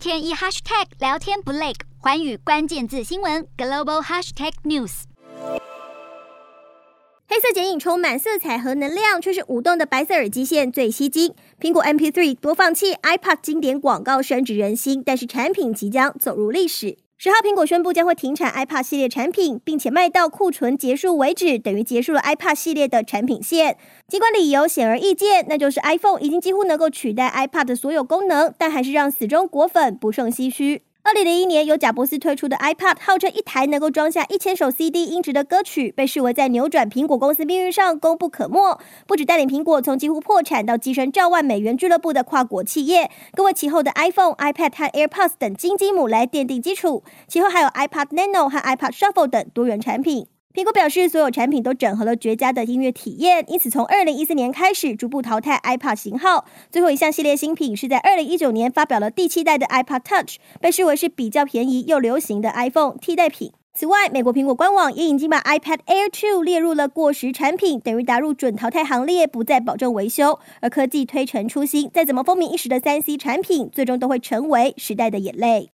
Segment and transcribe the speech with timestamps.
[0.00, 5.02] 天一 hashtag 聊天不累，环宇关键字新闻 global hashtag news。
[7.28, 11.34] 黑色剪影充满色彩和能量，却是舞动的白色耳机线最吸睛。
[11.60, 16.96] 苹果 MP3 播放器 iPod 经典广告深植人心，但是产品即将走入历史。
[17.22, 23.76] 十号，苹果宣布将会停产 iPad 系列产品，并且卖到库存结束为止，等于结束了 iPad 系列的产品线。
[24.08, 30.80] 尽管理由显而易见，那就是 iPhone 已经几乎能够取代 iPad 的所有功能，但还是让死忠果粉不胜唏嘘。
[31.02, 38.78] 二零零一年由贾伯斯推出的 iPod，号称一台能够装下一千首 CD 音质的歌曲，被视为在扭转苹果公司命运上功不可没。
[39.06, 47.02] 不止带领苹果从几乎破产到跻身兆万美元俱乐部的跨国企业，更为其后的 iPhone、iPad 和 AirPods 等金鸡母来奠定基础。
[47.26, 50.26] 其后还有 iPod Nano 和 iPod Shuffle 等多元产品。
[50.52, 56.44] 苹果表示，所有产品都整合了绝佳的音乐体验，因此从二零一四年开始逐步淘汰 iPod 型号。
[56.72, 63.52] 最后一项系列新品是在二零一九年发表了第七代的 iPod Touch，被视为是比较便宜又流行的 iPhone 替代品。
[63.72, 70.40] 此外，美国苹果官网也已经把 iPad Air 2列入了过时产品，等于打入准淘汰行列，不再保证维修。
[70.60, 75.70] 而科技推陈出新，再怎么风靡一时的三 C 产品，最终都会成为时代的眼泪。